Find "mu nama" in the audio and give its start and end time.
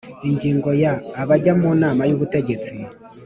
1.61-2.01